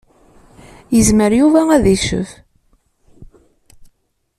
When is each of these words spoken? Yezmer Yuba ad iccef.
Yezmer 0.95 1.31
Yuba 1.39 1.61
ad 1.75 1.85
iccef. 1.95 2.29